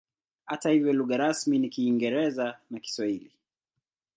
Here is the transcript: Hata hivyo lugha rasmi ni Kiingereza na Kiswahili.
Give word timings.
Hata 0.45 0.69
hivyo 0.69 0.93
lugha 0.93 1.17
rasmi 1.17 1.59
ni 1.59 1.69
Kiingereza 1.69 2.57
na 2.69 2.79
Kiswahili. 2.79 3.31